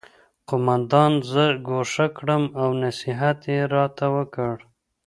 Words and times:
قومندان 0.49 1.13
زه 1.31 1.45
ګوښه 1.67 2.07
کړم 2.17 2.43
او 2.61 2.67
نصیحت 2.83 3.39
یې 3.53 3.59
راته 3.73 4.05
وکړ 4.15 4.55